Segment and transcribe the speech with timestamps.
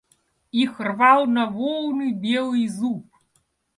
[0.51, 3.05] Их рвал на волны белый зуб.